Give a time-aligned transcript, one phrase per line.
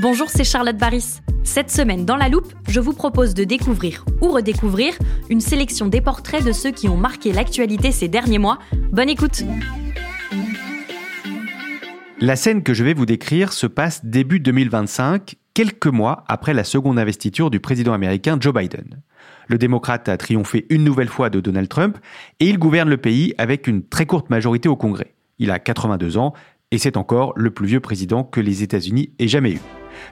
[0.00, 1.20] Bonjour, c'est Charlotte Baris.
[1.44, 4.94] Cette semaine, dans la loupe, je vous propose de découvrir ou redécouvrir
[5.28, 8.58] une sélection des portraits de ceux qui ont marqué l'actualité ces derniers mois.
[8.92, 9.42] Bonne écoute
[12.18, 16.64] La scène que je vais vous décrire se passe début 2025, quelques mois après la
[16.64, 19.02] seconde investiture du président américain Joe Biden.
[19.48, 21.98] Le démocrate a triomphé une nouvelle fois de Donald Trump
[22.38, 25.12] et il gouverne le pays avec une très courte majorité au Congrès.
[25.38, 26.32] Il a 82 ans
[26.70, 29.60] et c'est encore le plus vieux président que les États-Unis aient jamais eu.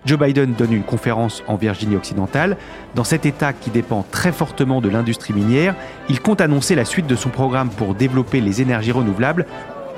[0.04, 2.56] Joe Biden donne une conférence en Virginie occidentale.
[2.94, 5.74] Dans cet État qui dépend très fortement de l'industrie minière,
[6.08, 9.46] il compte annoncer la suite de son programme pour développer les énergies renouvelables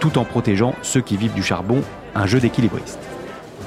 [0.00, 1.82] tout en protégeant ceux qui vivent du charbon,
[2.14, 2.98] un jeu d'équilibriste.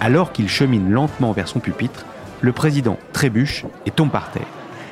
[0.01, 2.05] Alors qu'il chemine lentement vers son pupitre,
[2.41, 4.47] le président trébuche et tombe par terre.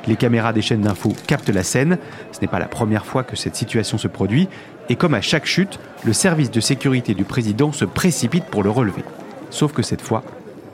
[0.06, 1.98] Les caméras des chaînes d'infos captent la scène,
[2.32, 4.48] ce n'est pas la première fois que cette situation se produit,
[4.88, 8.70] et comme à chaque chute, le service de sécurité du président se précipite pour le
[8.70, 9.04] relever.
[9.50, 10.24] Sauf que cette fois,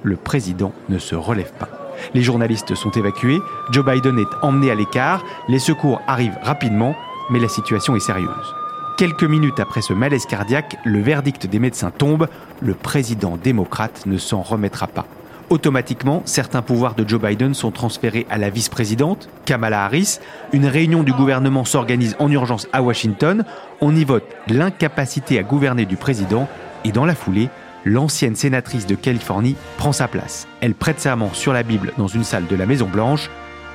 [0.02, 1.68] le président ne se relève pas.
[2.14, 6.94] Les journalistes sont évacués, Joe Biden est emmené à l'écart, les secours arrivent rapidement,
[7.30, 8.54] mais la situation est sérieuse.
[8.96, 12.28] Quelques minutes après ce malaise cardiaque, le verdict des médecins tombe,
[12.60, 15.06] le président démocrate ne s'en remettra pas.
[15.50, 20.18] Automatiquement, certains pouvoirs de Joe Biden sont transférés à la vice-présidente, Kamala Harris.
[20.52, 23.44] Une réunion du gouvernement s'organise en urgence à Washington.
[23.80, 26.48] On y vote l'incapacité à gouverner du président
[26.84, 27.48] et dans la foulée,
[27.88, 30.46] l'ancienne sénatrice de Californie prend sa place.
[30.60, 33.30] Elle prête serment sur la Bible dans une salle de la Maison Blanche.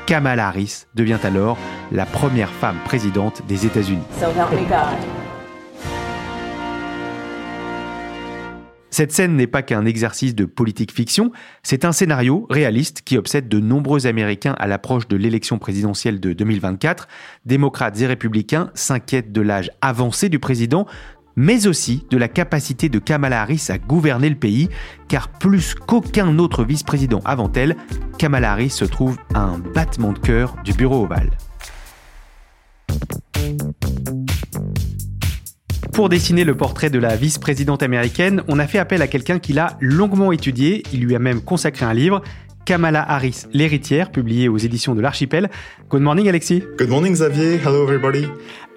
[0.06, 1.58] Kamala Harris devient alors
[1.92, 4.04] la première femme présidente des États-Unis.
[8.94, 11.32] Cette scène n'est pas qu'un exercice de politique fiction,
[11.64, 16.32] c'est un scénario réaliste qui obsède de nombreux Américains à l'approche de l'élection présidentielle de
[16.32, 17.08] 2024.
[17.48, 20.86] Démocrates et républicains s'inquiètent de l'âge avancé du président,
[21.36, 24.70] mais aussi de la capacité de Kamala Harris à gouverner le pays,
[25.08, 27.76] car plus qu'aucun autre vice-président avant elle,
[28.18, 31.32] Kamala Harris se trouve à un battement de cœur du bureau ovale.
[35.94, 39.54] Pour dessiner le portrait de la vice-présidente américaine, on a fait appel à quelqu'un qui
[39.54, 42.24] l'a longuement étudié, il lui a même consacré un livre,
[42.66, 45.50] Kamala Harris, l'héritière, publié aux éditions de l'Archipel.
[45.90, 46.64] Good morning Alexis.
[46.78, 48.26] Good morning Xavier, hello everybody.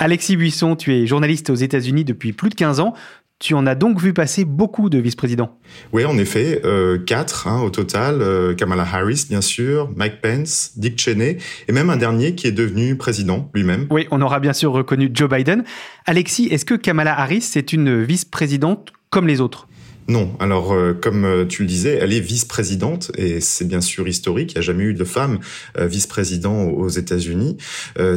[0.01, 2.95] Alexis Buisson, tu es journaliste aux États-Unis depuis plus de 15 ans.
[3.39, 5.59] Tu en as donc vu passer beaucoup de vice-présidents.
[5.93, 8.23] Oui, en effet, euh, quatre hein, au total.
[8.23, 11.37] Euh, Kamala Harris, bien sûr, Mike Pence, Dick Cheney,
[11.69, 13.87] et même un dernier qui est devenu président lui-même.
[13.91, 15.65] Oui, on aura bien sûr reconnu Joe Biden.
[16.07, 19.69] Alexis, est-ce que Kamala Harris c'est une vice-présidente comme les autres?
[20.09, 20.37] Non.
[20.39, 24.53] Alors, euh, comme euh, tu le disais, elle est vice-présidente et c'est bien sûr historique.
[24.53, 25.41] Il n'y a jamais eu de femme
[25.78, 27.56] euh, vice-président aux États-Unis.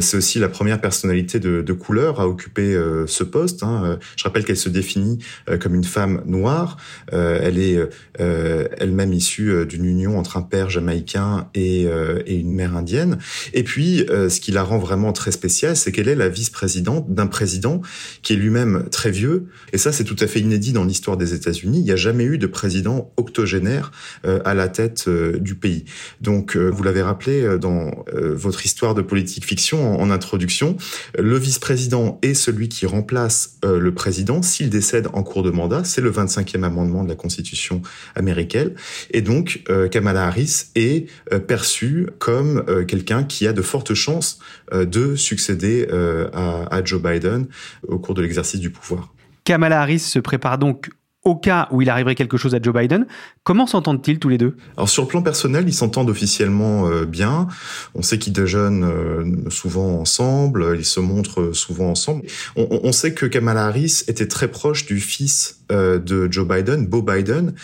[0.00, 3.62] c'est aussi la première personnalité de, de couleur à occuper ce poste.
[3.62, 3.98] Hein.
[4.16, 5.18] Je rappelle qu'elle se définit
[5.60, 6.76] comme une femme noire.
[7.10, 7.78] elle est
[8.18, 11.82] elle-même issue d'une union entre un père jamaïcain et,
[12.26, 13.18] et une mère indienne.
[13.52, 17.26] Et puis, ce qui la rend vraiment très spéciale, c'est qu'elle est la vice-présidente d'un
[17.26, 17.80] président
[18.22, 19.46] qui est lui-même très vieux.
[19.72, 22.24] Et ça, c'est tout à fait inédit dans l'histoire des États-Unis il n'y a jamais
[22.24, 23.90] eu de président octogénaire
[24.26, 25.86] euh, à la tête euh, du pays.
[26.20, 30.76] Donc, euh, vous l'avez rappelé dans votre histoire de politique fiction en, introduction,
[31.18, 35.84] le vice-président est celui qui remplace le président s'il décède en cours de mandat.
[35.84, 37.82] C'est le 25e amendement de la Constitution
[38.14, 38.72] américaine.
[39.12, 41.06] Et donc, Kamala Harris est
[41.46, 44.40] perçue comme quelqu'un qui a de fortes chances
[44.72, 45.86] de succéder
[46.32, 47.46] à, à Joe Biden
[47.86, 49.12] au cours de l'exercice du pouvoir.
[49.44, 50.90] Kamala Harris se prépare donc
[51.24, 53.06] au cas où il arriverait quelque chose à Joe Biden.
[53.42, 54.56] Comment s'entendent-ils tous les deux?
[54.76, 57.46] Alors sur le plan personnel, ils s'entendent officiellement euh, bien.
[57.94, 62.22] On sait qu'ils déjeunent euh, souvent ensemble, ils se montrent souvent ensemble.
[62.56, 67.02] On, sait que Kamala Harris était très proche du fils euh, de Joe Biden, Beau
[67.02, 67.54] Biden,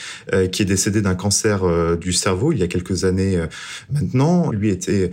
[0.53, 3.43] qui est décédé d'un cancer du cerveau il y a quelques années
[3.91, 4.51] maintenant.
[4.51, 5.11] Lui était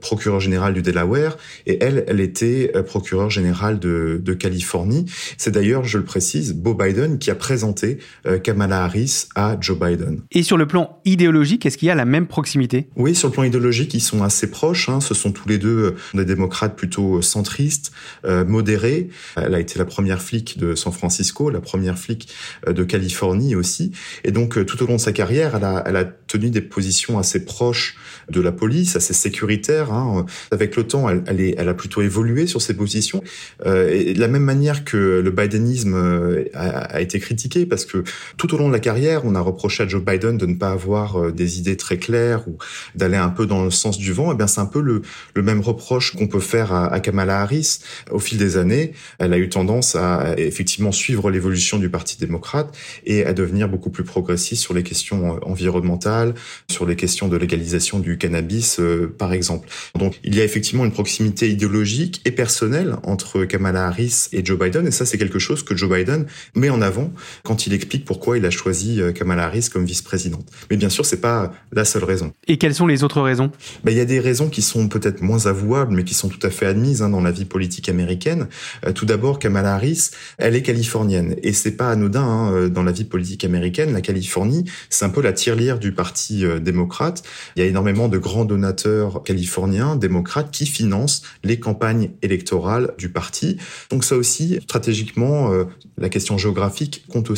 [0.00, 1.36] procureur général du Delaware
[1.66, 5.06] et elle, elle était procureure générale de, de Californie.
[5.36, 7.98] C'est d'ailleurs, je le précise, Beau Biden qui a présenté présenter
[8.42, 10.20] Kamala Harris à Joe Biden.
[10.30, 12.88] Et sur le plan idéologique, est-ce qu'il y a la même proximité?
[12.96, 14.88] Oui, sur le plan idéologique, ils sont assez proches.
[14.88, 15.00] Hein.
[15.00, 17.92] Ce sont tous les deux des démocrates plutôt centristes,
[18.24, 19.08] modérés.
[19.36, 22.28] Elle a été la première flic de San Francisco, la première flic
[22.66, 23.92] de Californie aussi.
[24.24, 27.18] Et donc, tout au long de sa carrière, elle a, elle a tenu des positions
[27.18, 27.96] assez proches
[28.30, 29.92] de la police, assez sécuritaires.
[29.92, 30.26] Hein.
[30.50, 33.22] Avec le temps, elle, elle, est, elle, a plutôt évolué sur ses positions.
[33.64, 37.86] Euh, et de la même manière que le bidenisme euh, a, a, été critiqué, parce
[37.86, 38.04] que
[38.36, 40.70] tout au long de la carrière, on a reproché à Joe Biden de ne pas
[40.70, 42.58] avoir euh, des idées très claires ou
[42.94, 44.30] d'aller un peu dans le sens du vent.
[44.30, 45.02] Et eh bien, c'est un peu le,
[45.40, 47.78] même reproche qu'on peut faire à, Kamala Harris.
[48.10, 52.76] Au fil des années, elle a eu tendance à effectivement suivre l'évolution du Parti démocrate
[53.04, 56.34] et à devenir beaucoup plus progressiste sur les questions environnementales,
[56.68, 59.68] sur les questions de légalisation du cannabis, euh, par exemple.
[59.94, 64.58] Donc, il y a effectivement une proximité idéologique et personnelle entre Kamala Harris et Joe
[64.58, 67.12] Biden, et ça, c'est quelque chose que Joe Biden met en avant
[67.46, 70.46] quand il explique pourquoi il a choisi euh, Kamala Harris comme vice-présidente.
[70.70, 72.32] Mais bien sûr, c'est pas la seule raison.
[72.48, 73.50] Et quelles sont les autres raisons?
[73.84, 76.44] Ben, Il y a des raisons qui sont peut-être moins avouables, mais qui sont tout
[76.44, 78.48] à fait admises hein, dans la vie politique américaine.
[78.84, 82.92] Euh, tout d'abord, Kamala Harris, elle est californienne, et c'est pas anodin hein, dans la
[82.92, 83.92] vie politique américaine.
[83.92, 87.22] La Californie, c'est un peu la tirelire du Parti démocrate.
[87.54, 93.08] Il y a énormément de grands donateurs californiens, démocrates, qui financent les campagnes électorales du
[93.08, 93.56] parti.
[93.90, 95.64] Donc ça aussi, stratégiquement, euh,
[95.98, 97.35] la question géographique compte aussi.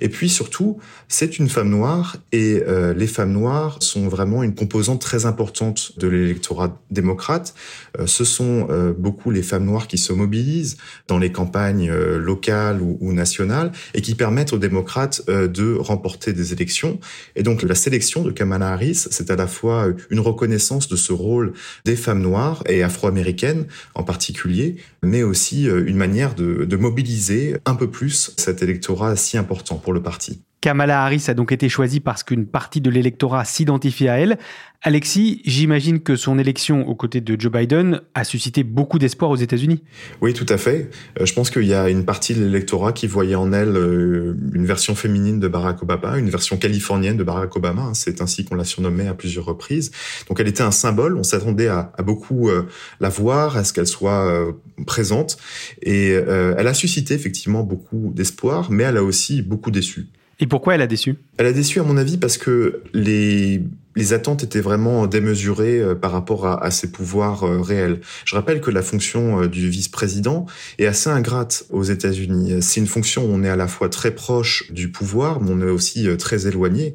[0.00, 0.78] Et puis surtout,
[1.08, 5.98] c'est une femme noire et euh, les femmes noires sont vraiment une composante très importante
[5.98, 7.54] de l'électorat démocrate.
[7.98, 8.68] Euh, ce sont
[8.98, 10.76] beaucoup les femmes noires qui se mobilisent
[11.08, 16.98] dans les campagnes locales ou, nationales et qui permettent aux démocrates de remporter des élections.
[17.36, 21.12] Et donc la sélection de Kamala Harris, c'est à la fois une reconnaissance de ce
[21.12, 21.52] rôle
[21.84, 27.74] des femmes noires et afro-américaines en particulier, mais aussi euh, une manière de, mobiliser un
[27.74, 30.42] peu plus cet électorat important pour le parti.
[30.62, 34.38] Kamala Harris a donc été choisie parce qu'une partie de l'électorat s'identifie à elle.
[34.80, 39.36] Alexis, j'imagine que son élection aux côtés de Joe Biden a suscité beaucoup d'espoir aux
[39.36, 39.82] États-Unis.
[40.20, 40.88] Oui, tout à fait.
[41.20, 44.36] Euh, je pense qu'il y a une partie de l'électorat qui voyait en elle euh,
[44.54, 47.82] une version féminine de Barack Obama, une version californienne de Barack Obama.
[47.82, 47.94] Hein.
[47.94, 49.90] C'est ainsi qu'on l'a surnommée à plusieurs reprises.
[50.28, 51.16] Donc elle était un symbole.
[51.16, 52.68] On s'attendait à, beaucoup euh,
[53.00, 54.54] la voir, à ce qu'elle soit
[54.86, 55.38] présente.
[55.82, 60.08] Et elle a suscité effectivement beaucoup d'espoir, mais elle a aussi beaucoup déçu.
[60.40, 61.16] Et pourquoi elle a déçu?
[61.38, 63.62] Elle a déçu, à mon avis, parce que les
[63.96, 68.00] les attentes étaient vraiment démesurées euh, par rapport à, ses pouvoirs euh, réels.
[68.24, 70.46] Je rappelle que la fonction euh, du vice-président
[70.78, 72.62] est assez ingrate aux États-Unis.
[72.62, 75.60] C'est une fonction où on est à la fois très proche du pouvoir, mais on
[75.60, 76.94] est aussi très éloigné.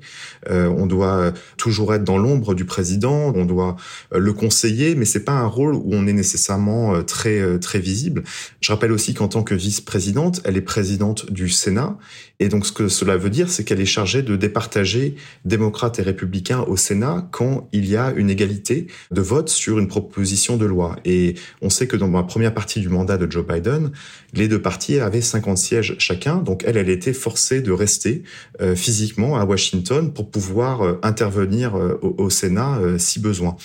[0.50, 3.76] on doit toujours être dans l'ombre du président, on doit
[4.12, 8.24] le conseiller, mais c'est pas un rôle où on est nécessairement très très visible.
[8.62, 11.98] Je rappelle aussi qu'en tant que vice-présidente, elle est présidente du Sénat,
[12.40, 15.16] et donc ce que cela veut dire, c'est qu'elle est chargée de départager
[15.46, 16.87] démocrates et républicains au Sénat
[17.32, 20.96] quand il y a une égalité de vote sur une proposition de loi.
[21.06, 23.92] Et on sait que dans la première partie du mandat de Joe Biden,
[24.34, 26.38] les deux partis avaient 50 sièges chacun.
[26.38, 28.24] Donc elle, elle était forcée de rester
[28.62, 33.56] euh, physiquement à Washington pour pouvoir euh, intervenir euh, au, Sénat si besoin.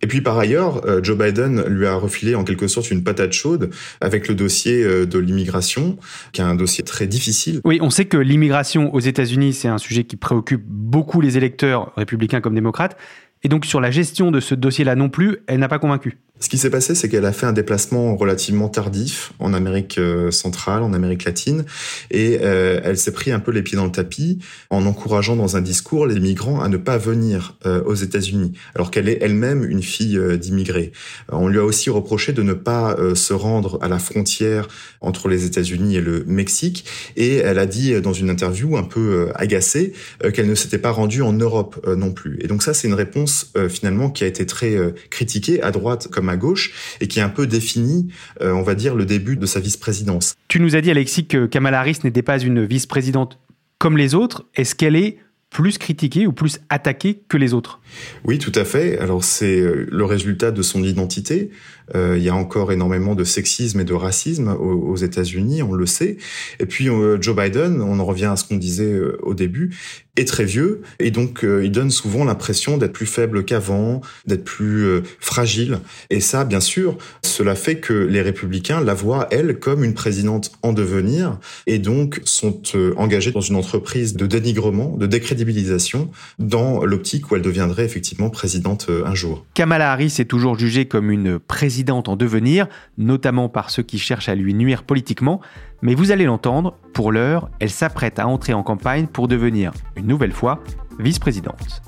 [0.00, 3.70] Et puis par ailleurs, Joe Biden lui a refilé en quelque sorte une patate chaude
[4.00, 5.98] avec le dossier de l'immigration,
[6.32, 7.60] qui est un dossier très difficile.
[7.64, 11.92] Oui, on sait que l'immigration aux États-Unis, c'est un sujet qui préoccupe beaucoup les électeurs
[11.96, 12.96] républicains comme démocrates Eindruck hat,
[13.42, 16.18] et donc sur la gestion de ce dossier-là non plus, elle n'a pas convaincu.
[16.42, 20.32] Ce qui s'est passé, c'est qu'elle a fait un déplacement relativement tardif en Amérique euh,
[20.32, 21.64] centrale, en Amérique latine,
[22.10, 25.56] et euh, elle s'est pris un peu les pieds dans le tapis en encourageant dans
[25.56, 29.62] un discours les migrants à ne pas venir euh, aux États-Unis, alors qu'elle est elle-même
[29.62, 30.90] une fille d'immigrés.
[31.28, 34.66] On lui a aussi reproché de ne pas se rendre à la frontière
[35.00, 36.84] entre les États-Unis et le Mexique,
[37.16, 39.92] et elle a dit dans une interview un peu agacée
[40.34, 42.38] qu'elle ne s'était pas rendue en Europe non plus.
[42.40, 43.31] Et donc ça, c'est une réponse
[43.68, 44.76] finalement qui a été très
[45.10, 48.08] critiquée à droite comme à à gauche et qui a un peu défini,
[48.40, 50.34] euh, on va dire, le début de sa vice-présidence.
[50.48, 53.38] Tu nous as dit, Alexis, que Kamala Harris n'était pas une vice-présidente
[53.78, 54.46] comme les autres.
[54.54, 55.18] Est-ce qu'elle est
[55.50, 57.80] plus critiquée ou plus attaquée que les autres?
[58.24, 58.98] Oui, tout à fait.
[58.98, 61.50] Alors c'est euh, le résultat de son identité.
[61.94, 65.86] Euh, il y a encore énormément de sexisme et de racisme aux, États-Unis, on le
[65.86, 66.16] sait.
[66.60, 69.74] Et puis euh, Joe Biden, on en revient à ce qu'on disait au début,
[70.16, 75.02] est très vieux et donc il donne souvent l'impression d'être plus faible qu'avant, d'être plus
[75.18, 75.80] fragile.
[76.10, 80.52] Et ça, bien sûr, cela fait que les républicains la voient, elle, comme une présidente
[80.62, 82.62] en devenir et donc sont
[82.96, 88.88] engagés dans une entreprise de dénigrement, de décrédibilisation dans l'optique où elle deviendrait effectivement présidente
[89.04, 89.44] un jour.
[89.54, 92.66] Kamala Harris est toujours jugée comme une présidente en devenir,
[92.98, 95.40] notamment par ceux qui cherchent à lui nuire politiquement,
[95.82, 100.06] mais vous allez l'entendre, pour l'heure, elle s'apprête à entrer en campagne pour devenir, une
[100.06, 100.62] nouvelle fois,
[100.98, 101.82] vice-présidente.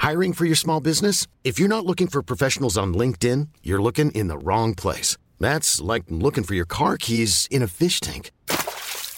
[0.00, 1.26] Hiring for your small business?
[1.44, 5.18] If you're not looking for professionals on LinkedIn, you're looking in the wrong place.
[5.38, 8.30] That's like looking for your car keys in a fish tank.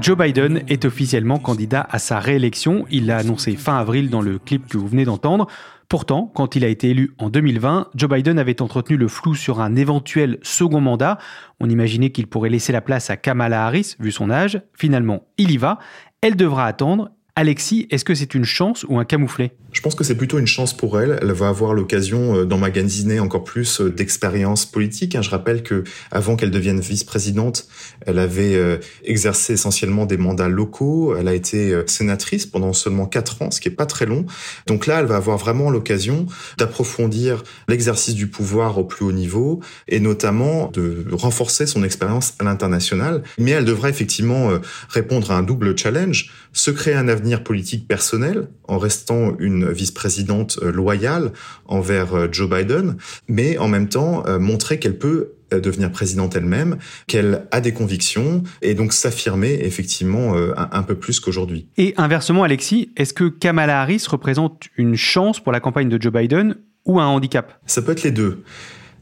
[0.00, 2.84] Joe Biden est officiellement candidat à sa réélection.
[2.90, 5.46] Il l'a annoncé fin avril dans le clip que vous venez d'entendre.
[5.88, 9.60] Pourtant, quand il a été élu en 2020, Joe Biden avait entretenu le flou sur
[9.60, 11.18] un éventuel second mandat.
[11.60, 14.60] On imaginait qu'il pourrait laisser la place à Kamala Harris, vu son âge.
[14.72, 15.78] Finalement, il y va.
[16.22, 17.10] Elle devra attendre.
[17.36, 19.50] Alexis, est-ce que c'est une chance ou un camouflet?
[19.72, 21.18] Je pense que c'est plutôt une chance pour elle.
[21.20, 25.16] Elle va avoir l'occasion euh, d'emmagasiner encore plus euh, d'expérience politique.
[25.16, 25.22] Hein.
[25.22, 27.66] Je rappelle que avant qu'elle devienne vice-présidente,
[28.06, 31.16] elle avait euh, exercé essentiellement des mandats locaux.
[31.16, 34.26] Elle a été sénatrice pendant seulement quatre ans, ce qui est pas très long.
[34.68, 36.26] Donc là, elle va avoir vraiment l'occasion
[36.56, 42.44] d'approfondir l'exercice du pouvoir au plus haut niveau et notamment de renforcer son expérience à
[42.44, 43.24] l'international.
[43.38, 44.50] Mais elle devra effectivement
[44.88, 50.58] répondre à un double challenge, se créer un avenir politique personnel en restant une vice-présidente
[50.62, 51.32] euh, loyale
[51.66, 52.96] envers euh, Joe Biden,
[53.28, 58.42] mais en même temps euh, montrer qu'elle peut devenir présidente elle-même, qu'elle a des convictions
[58.60, 61.68] et donc s'affirmer effectivement un, peu plus qu'aujourd'hui.
[61.76, 66.12] Et inversement, Alexis, est-ce que Kamala Harris représente une chance pour la campagne de Joe
[66.12, 67.60] Biden ou un handicap?
[67.66, 68.42] Ça peut être les deux.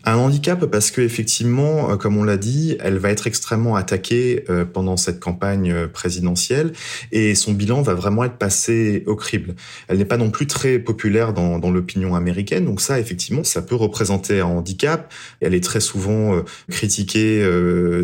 [0.04, 4.44] Un handicap parce que effectivement, euh, comme on l'a dit, elle va être extrêmement attaquée
[4.50, 6.72] euh, pendant cette campagne euh, présidentielle
[7.12, 9.54] et son bilan va vraiment être passé au crible.
[9.86, 13.62] Elle n'est pas non plus très populaire dans, dans l'opinion américaine, donc ça, effectivement, ça
[13.62, 15.12] peut représenter un handicap.
[15.40, 17.46] Elle est très souvent critiquée,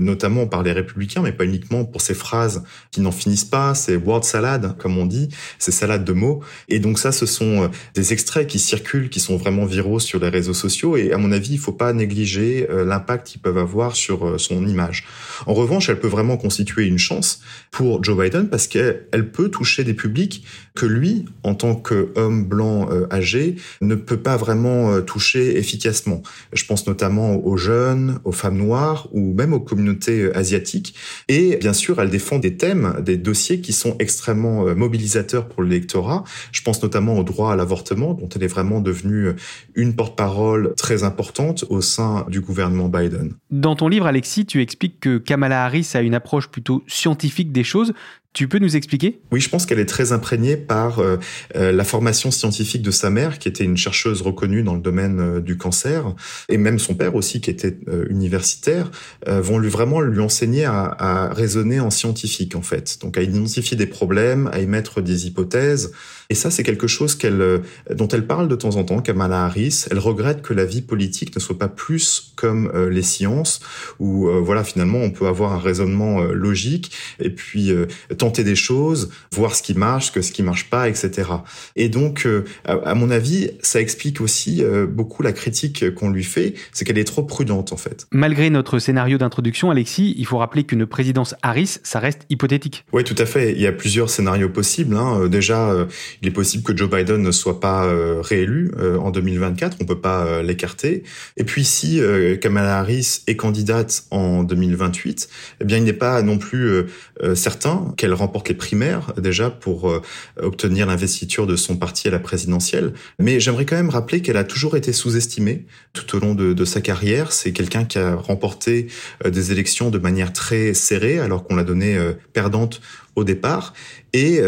[0.01, 3.97] notamment par les républicains, mais pas uniquement pour ses phrases qui n'en finissent pas, ces
[3.97, 5.29] word salad, comme on dit,
[5.59, 6.41] ces salades de mots.
[6.69, 10.29] Et donc ça, ce sont des extraits qui circulent, qui sont vraiment viraux sur les
[10.29, 10.97] réseaux sociaux.
[10.97, 14.39] Et à mon avis, il faut pas négliger euh, l'impact qu'ils peuvent avoir sur euh,
[14.39, 15.05] son image.
[15.47, 17.41] En revanche, elle peut vraiment constituer une chance
[17.71, 22.89] pour Joe Biden parce qu'elle peut toucher des publics que lui, en tant qu'homme blanc
[22.91, 26.23] euh, âgé, ne peut pas vraiment toucher efficacement.
[26.53, 30.95] Je pense notamment aux jeunes, aux femmes noires ou même aux communautés asiatiques.
[31.29, 36.25] Et bien sûr, elle défend des thèmes, des dossiers qui sont extrêmement mobilisateurs pour l'électorat.
[36.53, 39.33] Je pense notamment au droit à l'avortement, dont elle est vraiment devenue
[39.75, 43.35] une porte-parole très importante au sein du gouvernement Biden.
[43.51, 47.65] Dans ton livre, Alexis, tu expliques que Kamala Harris a une approche plutôt scientifique des
[47.65, 47.95] choses.
[48.35, 49.21] Tu peux nous expliquer?
[49.33, 51.17] Oui, je pense qu'elle est très imprégnée par euh,
[51.57, 55.19] euh, la formation scientifique de sa mère, qui était une chercheuse reconnue dans le domaine
[55.19, 56.15] euh, du cancer,
[56.49, 57.79] et même son père aussi, qui était
[58.11, 58.91] universitaire,
[59.27, 63.77] vont lui vraiment lui enseigner à, à, raisonner en scientifique en fait, donc à identifier
[63.77, 65.93] des problèmes, à émettre des hypothèses.
[66.31, 67.63] Et ça, c'est quelque chose qu'elle,
[67.95, 69.87] dont elle parle de temps en temps, Kamala Harris.
[69.91, 73.61] Elle regrette que la vie politique ne soit pas plus comme les sciences,
[73.99, 77.73] où voilà finalement on peut avoir un raisonnement logique et puis
[78.19, 81.29] tenter des choses, voir ce qui marche, que ce qui marche pas, etc.
[81.77, 86.25] Et donc, euh, à mon avis, ça explique aussi euh, beaucoup la critique qu'on lui
[86.25, 88.07] fait, c'est qu'elle est trop prudente en fait.
[88.13, 92.85] Malgré notre scénario d'introduction, Alexis, il faut rappeler qu'une présidence Harris, ça reste hypothétique.
[92.93, 93.53] Oui, tout à fait.
[93.53, 94.97] Il y a plusieurs scénarios possibles.
[94.97, 95.21] Hein.
[95.23, 95.87] Euh, déjà,
[96.23, 97.89] il est possible que Joe Biden ne soit pas
[98.23, 99.77] réélu en 2024.
[99.81, 101.05] On peut pas l'écarter.
[101.37, 102.01] Et puis, si
[102.41, 105.29] Kamala Harris est candidate en 2028,
[105.61, 106.87] eh bien, il n'est pas non plus
[107.35, 110.03] certain qu'elle elle remporte les primaires déjà pour euh,
[110.41, 112.93] obtenir l'investiture de son parti à la présidentielle.
[113.19, 116.81] Mais j'aimerais quand même rappeler qu'elle a toujours été sous-estimée tout au long de, sa
[116.81, 117.33] carrière.
[117.33, 118.89] C'est quelqu'un qui a remporté
[119.25, 122.81] euh, des élections de manière très serrée alors qu'on l'a donnée euh, perdante
[123.15, 123.75] au départ.
[124.13, 124.41] Et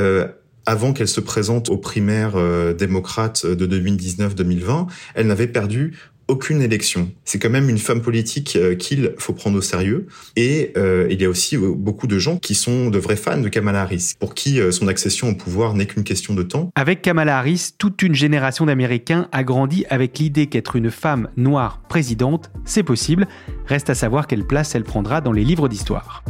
[0.65, 2.35] avant qu'elle se présente aux primaires
[2.75, 5.99] démocrates de 2019-2020, elle n'avait perdu
[6.31, 7.11] aucune élection.
[7.25, 10.07] C'est quand même une femme politique euh, qu'il faut prendre au sérieux.
[10.37, 13.41] Et euh, il y a aussi euh, beaucoup de gens qui sont de vrais fans
[13.41, 16.71] de Kamala Harris, pour qui son accession au pouvoir n'est qu'une question de temps.
[16.77, 21.83] Avec Kamala Harris, toute une génération d'Américains a grandi avec l'idée qu'être une femme noire
[21.89, 23.27] présidente, c'est possible.
[23.67, 26.23] Reste à savoir quelle place elle prendra dans les livres d'histoire.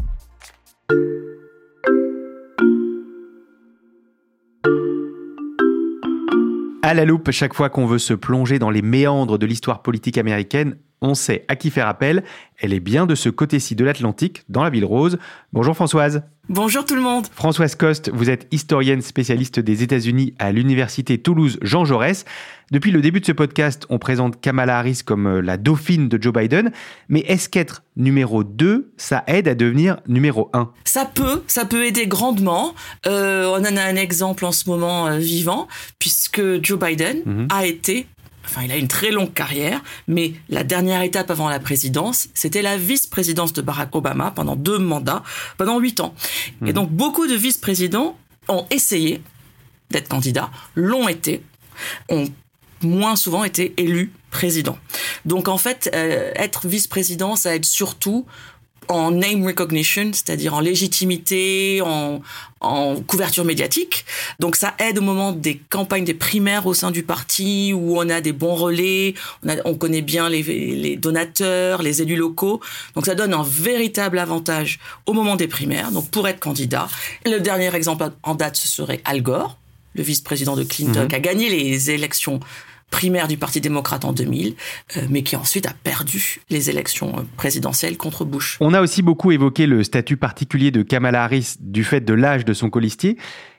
[6.91, 10.19] À la loupe, chaque fois qu'on veut se plonger dans les méandres de l'histoire politique
[10.19, 12.25] américaine, on sait à qui faire appel.
[12.59, 15.19] Elle est bien de ce côté-ci de l'Atlantique, dans la ville rose.
[15.53, 16.23] Bonjour Françoise.
[16.49, 17.27] Bonjour tout le monde.
[17.33, 22.25] Françoise Coste, vous êtes historienne spécialiste des États-Unis à l'Université Toulouse Jean Jaurès.
[22.73, 26.21] Depuis le début de ce podcast, on présente Kamala Harris comme euh, la dauphine de
[26.21, 26.73] Joe Biden.
[27.09, 31.87] Mais est-ce qu'être numéro 2, ça aide à devenir numéro 1 Ça peut, ça peut
[31.87, 32.75] aider grandement.
[33.07, 37.49] Euh, on en a un exemple en ce moment euh, vivant, puisque Joe Biden mhm.
[37.51, 38.07] a été
[38.45, 42.63] Enfin, il a une très longue carrière, mais la dernière étape avant la présidence, c'était
[42.63, 45.23] la vice-présidence de Barack Obama pendant deux mandats,
[45.57, 46.15] pendant huit ans.
[46.63, 46.73] Et mhm.
[46.73, 48.17] donc, beaucoup de vice-présidents
[48.49, 49.23] ont essayé
[49.91, 51.43] d'être candidats, l'ont été,
[52.09, 52.29] ont
[52.83, 54.79] moins souvent été élus président.
[55.25, 58.27] Donc, en fait, euh, être vice-président, ça aide surtout
[58.89, 62.21] en name recognition, c'est-à-dire en légitimité, en,
[63.07, 64.05] couverture médiatique.
[64.39, 68.09] Donc ça aide au moment des campagnes des primaires au sein du parti où on
[68.11, 69.15] a des bons relais,
[69.65, 72.61] on, connaît bien les, donateurs, les élus locaux.
[72.95, 75.91] Donc ça donne un véritable avantage au moment des primaires.
[75.91, 76.89] Donc pour être candidat,
[77.25, 79.57] le dernier exemple en date ce serait Al Gore,
[79.95, 81.09] le vice-président de Clinton, mhm.
[81.09, 82.41] qui a gagné les élections
[82.91, 84.55] primaire du Parti démocrate en 2000,
[84.97, 88.57] euh, mais qui ensuite a perdu les élections euh, présidentielles contre Bush.
[88.61, 92.45] On a aussi beaucoup évoqué le statut particulier de Kamala Harris du fait de l'âge
[92.45, 93.17] de son colistier.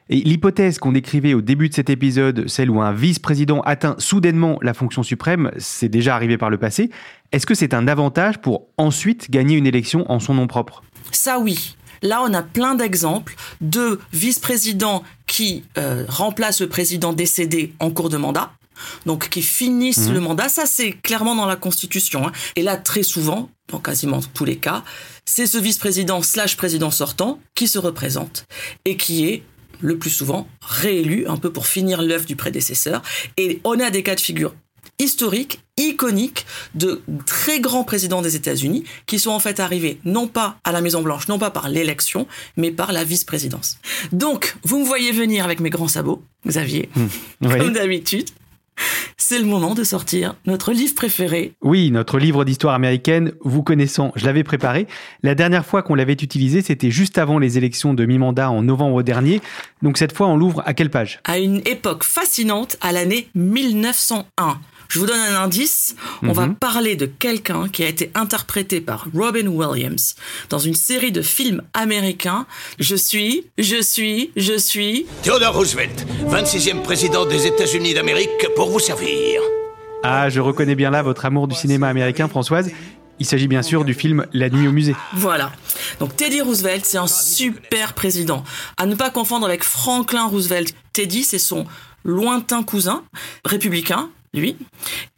[0.10, 4.60] Et l'hypothèse qu'on décrivait au début de cet épisode, celle où un vice-président atteint soudainement
[4.62, 6.90] la fonction suprême, c'est déjà arrivé par le passé.
[7.32, 10.84] Est-ce que c'est un avantage pour ensuite gagner une élection en son nom propre?
[11.12, 11.78] Ça oui.
[12.02, 18.10] Là, on a plein d'exemples de vice-présidents qui euh, remplacent le président décédé en cours
[18.10, 18.52] de mandat
[19.06, 20.14] donc qui finissent mhm.
[20.14, 20.50] le mandat.
[20.50, 22.28] Ça, c'est clairement dans la Constitution.
[22.28, 22.32] Hein.
[22.56, 24.84] Et là, très souvent, dans quasiment tous les cas,
[25.26, 28.46] c'est ce vice-président slash président sortant qui se représente
[28.86, 29.44] et qui est
[29.80, 33.02] le plus souvent réélu un peu pour finir l'œuvre du prédécesseur.
[33.38, 34.54] Et on a des cas de figure
[35.00, 36.46] historiques, iconiques
[36.76, 40.82] de très grands présidents des États-Unis qui sont en fait arrivés non pas à la
[40.82, 43.78] Maison Blanche, non pas par l'élection, mais par la vice-présidence.
[44.12, 47.58] Donc, vous me voyez venir avec mes grands sabots, Xavier, mmh.
[47.58, 48.30] comme d'habitude
[49.18, 51.54] c'est le moment de sortir notre livre préféré.
[51.62, 54.88] Oui, notre livre d'histoire américaine, vous connaissant, je l'avais préparé.
[55.24, 59.04] La dernière fois qu'on l'avait utilisé, c'était juste avant les élections de mi-mandat en novembre
[59.04, 59.41] dernier.
[59.82, 61.20] Donc cette fois, on l'ouvre à quelle page?
[61.24, 64.60] À une époque fascinante, à l'année 1901.
[64.91, 65.95] Je vous donne un indice.
[66.21, 66.56] On va mhm.
[66.56, 70.15] parler de quelqu'un qui a été interprété par Robin Williams
[70.49, 72.45] dans une série de films américains.
[72.77, 75.06] Je suis, je suis, je suis...
[75.23, 79.39] Theodore Roosevelt, 26e président des États-Unis d'Amérique, pour vous servir.
[80.04, 82.69] Ah, je reconnais bien là votre amour du cinéma américain, Françoise.
[83.17, 84.95] Il s'agit bien sûr du film La nuit au musée.
[85.13, 85.54] Voilà.
[86.01, 88.43] Donc Teddy Roosevelt, c'est un super président.
[88.75, 90.75] À ne pas confondre avec Franklin Roosevelt.
[90.91, 91.65] Teddy, c'est son
[92.04, 93.04] lointain cousin
[93.45, 94.56] républicain lui,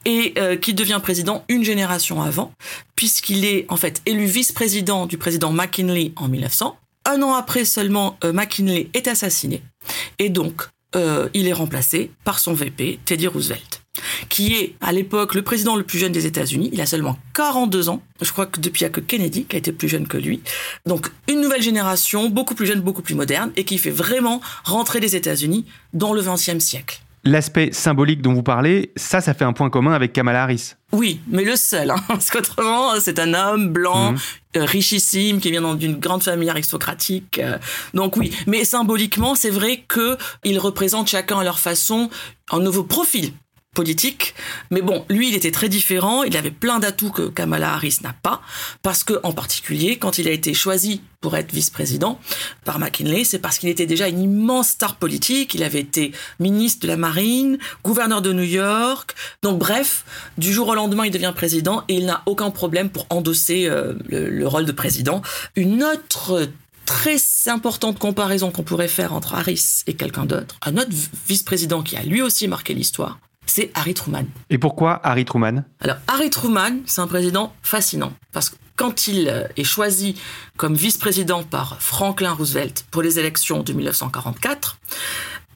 [0.06, 2.54] et euh, qui devient président une génération avant,
[2.96, 6.78] puisqu'il est en fait élu vice-président du président McKinley en 1900.
[7.06, 9.62] Un an après seulement, euh, McKinley est assassiné,
[10.20, 10.64] et donc
[10.96, 13.84] euh, il est remplacé par son VP, Teddy Roosevelt
[14.30, 16.70] qui est à l'époque le président le plus jeune des États-Unis.
[16.74, 18.02] Il a seulement 42 ans.
[18.22, 20.18] Je crois que depuis il n'y a que Kennedy qui a été plus jeune que
[20.18, 20.42] lui.
[20.86, 25.00] Donc une nouvelle génération, beaucoup plus jeune, beaucoup plus moderne, et qui fait vraiment rentrer
[25.00, 27.03] les États-Unis dans le XXe siècle.
[27.26, 30.74] L'aspect symbolique dont vous parlez, ça, ça fait un point commun avec Kamala Harris.
[30.92, 34.18] Oui, mais le seul, hein, parce qu'autrement, c'est un homme blanc, mhm.
[34.58, 37.40] euh, richissime, qui vient d'une grande famille aristocratique.
[37.40, 37.58] Euh,
[37.94, 42.10] donc oui, mais symboliquement, c'est vrai qu'ils représentent chacun à leur façon
[42.52, 43.32] un nouveau profil
[43.74, 44.36] politique.
[44.72, 46.24] Mais bon, lui, il était très différent.
[46.24, 48.42] Il avait plein d'atouts que Kamala Harris n'a pas.
[48.82, 52.20] Parce que, en particulier, quand il a été choisi pour être vice-président
[52.66, 55.54] par McKinley, c'est parce qu'il était déjà une immense star politique.
[55.54, 59.16] Il avait été ministre de la Marine, gouverneur de New York.
[59.42, 60.06] Donc, bref,
[60.38, 63.94] du jour au lendemain, il devient président et il n'a aucun problème pour endosser euh,
[64.08, 65.22] le, le rôle de président.
[65.56, 66.50] Une autre
[66.86, 70.92] très importante comparaison qu'on pourrait faire entre Harris et quelqu'un d'autre, un autre
[71.28, 74.26] vice-président qui a lui aussi marqué l'histoire, c'est Harry Truman.
[74.50, 75.64] Et pourquoi Harry Truman?
[75.82, 80.16] Alors Harry Truman, c'est un président fascinant parce que quand il euh, est choisi
[80.58, 84.80] comme vice-président par Franklin Roosevelt pour les élections de 1944,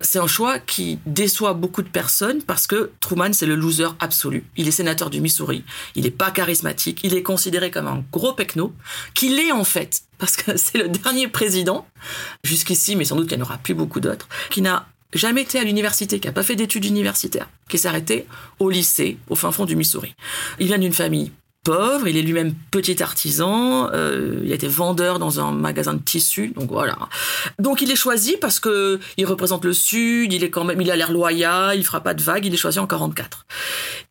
[0.02, 4.46] c'est un choix qui déçoit beaucoup de personnes parce que Truman, c'est le loser absolu.
[4.56, 5.64] Il est sénateur du Missouri.
[5.96, 7.00] Il n'est pas charismatique.
[7.04, 8.74] Il est considéré comme un gros pecno,
[9.14, 11.88] qu'il est en fait, parce que c'est le dernier président,
[12.44, 15.60] jusqu'ici, mais sans doute qu'il n'y en aura plus beaucoup d'autres, qui n'a jamais été
[15.60, 18.26] à l'université, qui n'a pas fait d'études universitaires, qui s'est arrêté
[18.60, 20.16] au lycée, au fin fond du Missouri.
[20.60, 21.32] Il vient d'une famille
[21.64, 26.54] pauvre, il est lui-même petit artisan, euh, il était vendeur dans un magasin de tissus,
[26.56, 26.98] donc voilà.
[27.60, 30.90] Donc il est choisi parce que il représente le Sud, il est quand même, il
[30.90, 33.46] a l'air loyal, il fera pas de vagues, il est choisi en 44.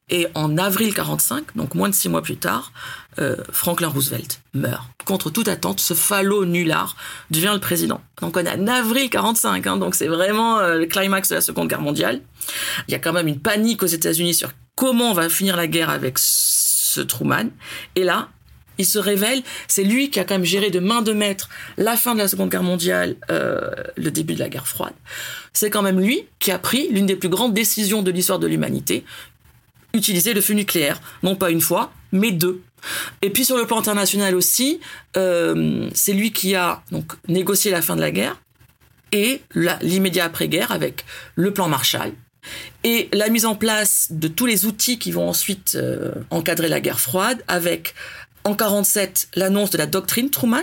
[0.09, 2.73] Et en avril 45, donc moins de six mois plus tard,
[3.19, 4.87] euh, Franklin Roosevelt meurt.
[5.05, 6.97] Contre toute attente, ce falot nulard
[7.33, 8.01] devient le président.
[8.21, 11.41] Donc on est en avril 45, hein, donc c'est vraiment euh, le climax de la
[11.41, 12.21] Seconde Guerre mondiale.
[12.87, 15.67] Il y a quand même une panique aux États-Unis sur comment on va finir la
[15.67, 16.19] guerre avec
[17.09, 17.51] Truman.
[17.97, 18.29] Et là,
[18.79, 21.97] il se révèle, c'est lui qui a quand même géré de main de maître la
[21.97, 24.93] fin de la Seconde Guerre mondiale, euh, le début de la guerre froide.
[25.53, 28.47] C'est quand même lui qui a pris l'une des plus grandes décisions de l'histoire de
[28.47, 29.05] l'humanité,
[29.97, 32.63] utiliser le feu nucléaire, non pas une fois, mais deux.
[33.23, 34.81] Et puis sur le plan international aussi,
[35.17, 38.41] euh, c'est lui qui a donc négocié la fin de la guerre
[39.13, 39.43] et
[39.83, 41.05] l'immédiat après-guerre avec
[41.37, 42.13] le plan Marshall,
[42.85, 46.81] et la mise en place de tous les outils qui vont ensuite euh, encadrer la
[46.81, 47.95] guerre froide, avec
[48.45, 50.63] en 47 l'annonce de la doctrine Truman,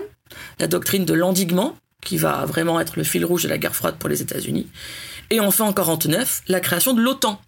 [0.60, 3.96] la doctrine de l'endiguement, qui va vraiment être le fil rouge de la guerre froide
[3.98, 4.68] pour les États-Unis,
[5.30, 7.42] et enfin en 49 la création de l'OTAN.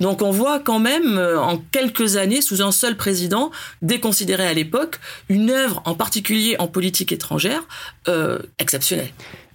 [0.00, 3.50] Donc on voit quand même euh, en quelques années, sous un seul président,
[3.82, 7.62] déconsidéré à l'époque, une œuvre en particulier en politique étrangère
[8.08, 9.10] euh, exceptionnelle.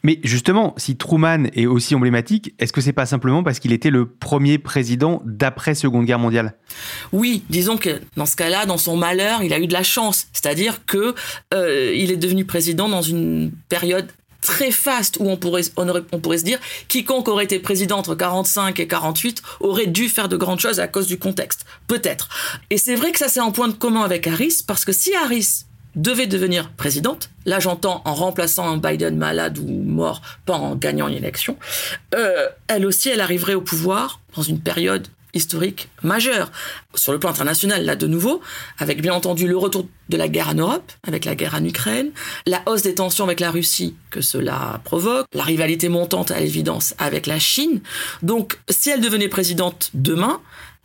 [0.05, 3.89] Mais justement, si Truman est aussi emblématique, est-ce que c'est pas simplement parce qu'il était
[3.89, 6.53] le premier président d'après Seconde Guerre mondiale?
[7.11, 10.27] Oui, disons que dans ce cas-là, dans son malheur, il a eu de la chance,
[10.31, 11.15] c'est-à-dire que
[11.55, 14.05] euh, il est devenu président dans une période
[14.45, 18.79] très faste où on pourrait, on, pourrait se dire quiconque aurait été président entre 45
[18.79, 21.65] et 48 aurait dû faire de grandes choses à cause du contexte.
[21.87, 22.29] Peut-être.
[22.69, 25.13] Et c'est vrai que ça c'est un point de commun avec Harris parce que si
[25.15, 30.75] Harris devait devenir présidente, là j'entends en remplaçant un Biden malade ou mort, pas en
[30.75, 31.57] gagnant une élection,
[32.13, 36.51] euh, elle aussi, elle arriverait au pouvoir dans une période historique majeure.
[36.95, 38.41] Sur le plan international, là de nouveau,
[38.79, 42.11] avec bien entendu le retour de la guerre en Europe, avec la guerre en Ukraine,
[42.47, 46.95] la hausse des tensions avec la Russie que cela provoque, la rivalité montante à l'évidence
[46.97, 47.81] avec la Chine.
[48.23, 50.41] Donc si elle devenait présidente demain,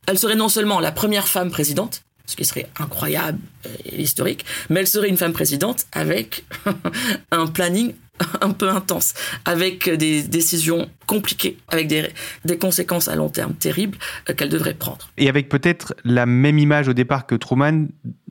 [0.07, 3.39] elle serait non seulement la première femme présidente, ce qui serait incroyable
[3.85, 6.45] et historique, mais elle serait une femme présidente avec
[7.31, 7.95] un planning
[8.41, 12.09] un peu intense, avec des décisions compliquées, avec des,
[12.45, 15.11] des conséquences à long terme terribles euh, qu'elle devrait prendre.
[15.17, 17.87] Et avec peut-être la même image au départ que Truman,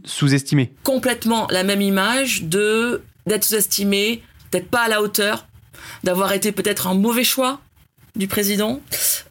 [0.06, 0.74] sous-estimée.
[0.84, 5.46] Complètement la même image de d'être sous-estimée, d'être pas à la hauteur,
[6.04, 7.60] d'avoir été peut-être un mauvais choix
[8.16, 8.82] du président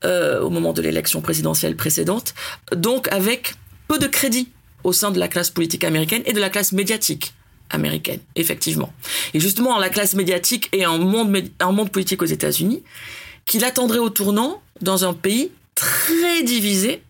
[0.05, 2.35] euh, au moment de l'élection présidentielle précédente,
[2.75, 3.55] donc avec
[3.89, 4.51] peu de crédit
[4.85, 7.35] au sein de la classe politique américaine et de la classe médiatique
[7.71, 8.93] américaine, effectivement.
[9.35, 12.83] Et justement, la classe médiatique et un monde, un monde politique aux États-Unis
[13.47, 17.03] qui l'attendrait au tournant dans un pays très divisé,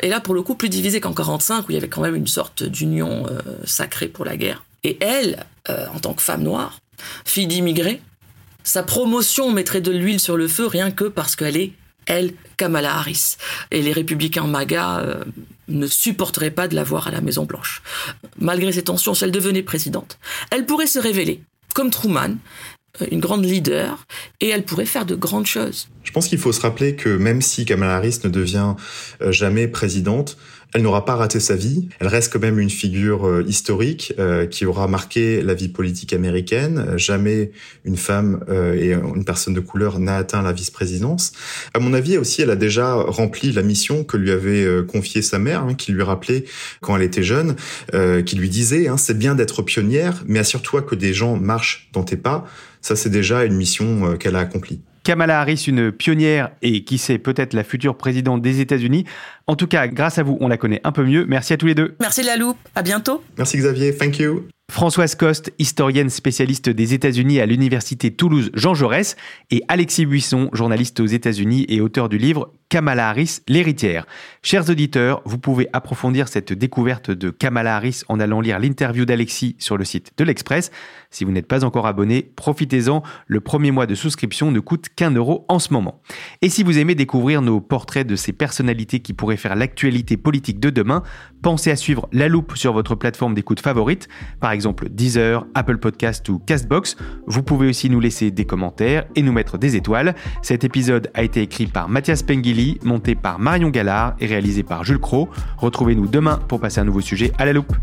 [0.00, 2.16] et là pour le coup plus divisé qu'en 45 où il y avait quand même
[2.16, 4.64] une sorte d'union euh, sacrée pour la guerre.
[4.82, 6.80] Et elle, euh, en tant que femme noire,
[7.24, 8.00] fille d'immigrés,
[8.64, 11.72] sa promotion mettrait de l'huile sur le feu rien que parce qu'elle est
[12.06, 13.36] elle, Kamala Harris.
[13.70, 15.24] Et les républicains MAGA euh,
[15.68, 17.82] ne supporteraient pas de la voir à la Maison Blanche.
[18.38, 20.18] Malgré ces tensions, si elle devenait présidente,
[20.50, 21.42] elle pourrait se révéler,
[21.74, 22.36] comme Truman,
[23.10, 24.06] une grande leader,
[24.40, 25.88] et elle pourrait faire de grandes choses.
[26.04, 28.74] Je pense qu'il faut se rappeler que même si Kamala Harris ne devient
[29.22, 30.36] euh, jamais présidente,
[30.74, 31.88] elle n'aura pas raté sa vie.
[32.00, 36.14] Elle reste quand même une figure euh, historique euh, qui aura marqué la vie politique
[36.14, 36.96] américaine.
[36.96, 37.52] Jamais
[37.84, 41.32] une femme et une personne de couleur n'a atteint la vice-présidence.
[41.74, 45.38] À mon avis aussi, elle a déjà rempli la mission que lui avait confiée sa
[45.38, 46.44] mère, hein, qui lui rappelait
[46.80, 47.56] quand elle était jeune,
[48.24, 52.02] qui lui disait hein, c'est bien d'être pionnière, mais assure-toi que des gens marchent dans
[52.02, 52.46] tes pas.
[52.82, 54.80] Ça, c'est déjà une mission qu'elle a accomplie.
[55.04, 59.04] Kamala Harris, une pionnière et qui sait peut-être la future présidente des États-Unis.
[59.46, 61.26] En tout cas, grâce à vous, on la connaît un peu mieux.
[61.26, 61.96] Merci à tous les deux.
[62.00, 62.58] Merci la loupe.
[62.74, 63.22] À bientôt.
[63.36, 63.96] Merci Xavier.
[63.96, 64.46] Thank you.
[64.70, 69.16] Françoise Coste, historienne spécialiste des États-Unis à l'université Toulouse Jean Jaurès,
[69.50, 74.06] et Alexis Buisson, journaliste aux États-Unis et auteur du livre Kamala Harris, l'héritière.
[74.42, 79.56] Chers auditeurs, vous pouvez approfondir cette découverte de Kamala Harris en allant lire l'interview d'Alexis
[79.58, 80.70] sur le site de l'Express.
[81.10, 83.02] Si vous n'êtes pas encore abonné, profitez-en.
[83.26, 86.00] Le premier mois de souscription ne coûte qu'un euro en ce moment.
[86.40, 90.58] Et si vous aimez découvrir nos portraits de ces personnalités qui pourraient faire l'actualité politique
[90.58, 91.02] de demain,
[91.42, 94.08] pensez à suivre La Loupe sur votre plateforme d'écoute favorite,
[94.40, 96.96] par exemple Deezer, Apple Podcast ou Castbox.
[97.26, 100.14] Vous pouvez aussi nous laisser des commentaires et nous mettre des étoiles.
[100.40, 104.84] Cet épisode a été écrit par Mathias Pengili Monté par Marion Gallard et réalisé par
[104.84, 105.28] Jules Cro.
[105.58, 107.74] Retrouvez-nous demain pour passer un nouveau sujet à la loupe.